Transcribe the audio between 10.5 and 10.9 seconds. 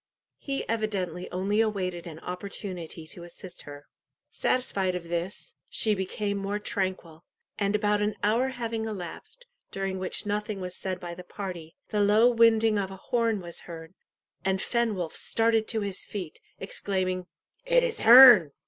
was